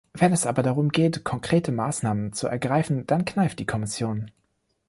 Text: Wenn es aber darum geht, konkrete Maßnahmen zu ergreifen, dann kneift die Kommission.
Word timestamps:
Wenn 0.15 0.33
es 0.33 0.47
aber 0.47 0.63
darum 0.63 0.89
geht, 0.89 1.23
konkrete 1.23 1.71
Maßnahmen 1.71 2.33
zu 2.33 2.47
ergreifen, 2.47 3.05
dann 3.05 3.23
kneift 3.23 3.59
die 3.59 3.67
Kommission. 3.67 4.31